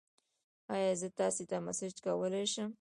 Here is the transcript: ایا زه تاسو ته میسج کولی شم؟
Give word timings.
ایا 0.73 0.91
زه 1.01 1.07
تاسو 1.19 1.43
ته 1.49 1.57
میسج 1.65 1.95
کولی 2.05 2.45
شم؟ 2.53 2.69